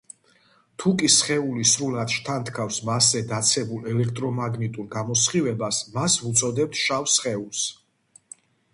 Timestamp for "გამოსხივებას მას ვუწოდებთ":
4.99-6.85